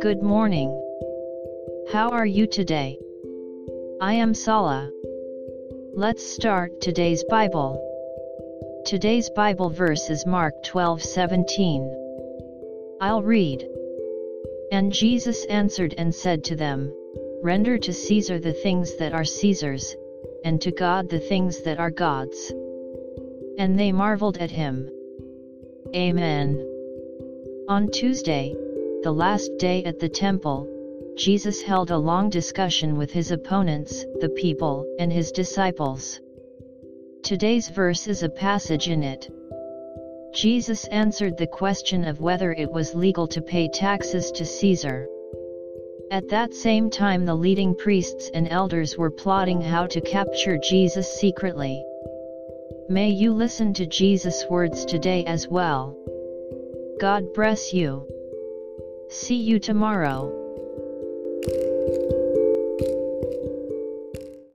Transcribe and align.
Good 0.00 0.22
morning. 0.22 0.70
How 1.92 2.08
are 2.12 2.24
you 2.24 2.46
today? 2.46 2.98
I 4.00 4.14
am 4.14 4.32
Sala. 4.32 4.90
Let's 5.92 6.24
start 6.24 6.80
today's 6.80 7.24
Bible. 7.24 7.78
Today's 8.86 9.28
Bible 9.36 9.68
verse 9.68 10.08
is 10.08 10.24
Mark 10.24 10.54
12:17. 10.62 11.90
I'll 13.02 13.22
read. 13.22 13.68
And 14.72 14.92
Jesus 14.92 15.44
answered 15.46 15.94
and 15.98 16.14
said 16.14 16.42
to 16.44 16.56
them, 16.56 16.90
Render 17.42 17.76
to 17.76 17.92
Caesar 17.92 18.38
the 18.38 18.54
things 18.54 18.96
that 18.96 19.12
are 19.12 19.26
Caesar's, 19.26 19.94
and 20.42 20.58
to 20.62 20.70
God 20.70 21.10
the 21.10 21.20
things 21.20 21.60
that 21.64 21.78
are 21.78 21.90
God's. 21.90 22.50
And 23.58 23.78
they 23.78 23.92
marveled 23.92 24.38
at 24.38 24.50
him. 24.50 24.88
Amen. 25.94 26.58
On 27.68 27.88
Tuesday, 27.88 28.52
the 29.04 29.12
last 29.12 29.48
day 29.58 29.84
at 29.84 30.00
the 30.00 30.08
temple, 30.08 30.68
Jesus 31.16 31.62
held 31.62 31.92
a 31.92 31.96
long 31.96 32.30
discussion 32.30 32.96
with 32.96 33.12
his 33.12 33.30
opponents, 33.30 34.04
the 34.18 34.28
people, 34.30 34.84
and 34.98 35.12
his 35.12 35.30
disciples. 35.30 36.20
Today's 37.22 37.68
verse 37.68 38.08
is 38.08 38.24
a 38.24 38.28
passage 38.28 38.88
in 38.88 39.04
it. 39.04 39.30
Jesus 40.34 40.84
answered 40.88 41.36
the 41.36 41.46
question 41.46 42.04
of 42.04 42.20
whether 42.20 42.52
it 42.52 42.72
was 42.72 42.96
legal 42.96 43.28
to 43.28 43.40
pay 43.40 43.68
taxes 43.68 44.32
to 44.32 44.44
Caesar. 44.44 45.06
At 46.10 46.28
that 46.30 46.54
same 46.54 46.90
time 46.90 47.24
the 47.24 47.36
leading 47.36 47.72
priests 47.72 48.32
and 48.34 48.48
elders 48.48 48.98
were 48.98 49.12
plotting 49.12 49.60
how 49.60 49.86
to 49.86 50.00
capture 50.00 50.58
Jesus 50.58 51.08
secretly. 51.20 51.84
May 52.88 53.08
you 53.08 53.32
listen 53.32 53.72
to 53.74 53.86
Jesus' 53.86 54.44
words 54.50 54.84
today 54.84 55.24
as 55.24 55.48
well. 55.48 55.96
God 57.00 57.32
bless 57.32 57.72
you. 57.72 58.06
See 59.08 59.36
you 59.36 59.58
tomorrow. 59.58 60.43